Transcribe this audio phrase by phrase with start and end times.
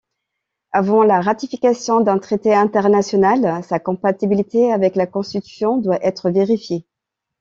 [0.71, 6.87] Avant la ratification d'un traité internationale, sa compatibilité avec la constitution doit être vérifiée.